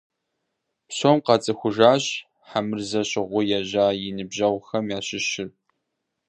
Псоми 0.87 1.23
къацӀыхужащ 1.25 2.05
Хьэмырзэ 2.47 3.01
щӀыгъуу 3.09 3.45
ежьа 3.57 3.87
и 4.07 4.07
ныбжьэгъухэм 4.15 4.85
ящыщыр. 4.97 5.49